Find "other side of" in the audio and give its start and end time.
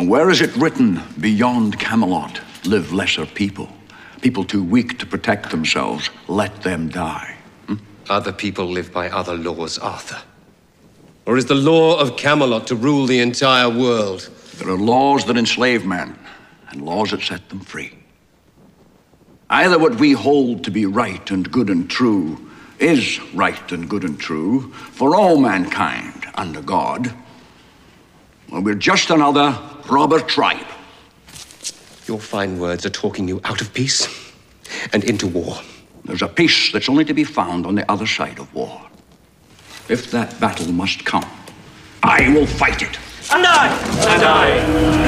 37.90-38.52